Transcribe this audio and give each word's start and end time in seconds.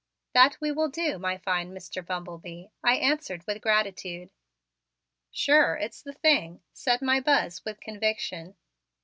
"That 0.33 0.57
we 0.59 0.71
will 0.71 0.89
do, 0.89 1.19
my 1.19 1.37
fine 1.37 1.71
Mr. 1.75 2.03
Bumble 2.03 2.39
Bee," 2.39 2.71
I 2.83 2.95
answered 2.95 3.45
with 3.45 3.61
gratitude. 3.61 4.31
"Sure, 5.29 5.75
it's 5.79 6.01
the 6.01 6.13
thing," 6.13 6.63
said 6.73 7.03
my 7.03 7.19
Buzz 7.19 7.63
with 7.63 7.79
conviction. 7.79 8.55